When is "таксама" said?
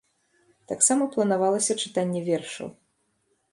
0.71-1.03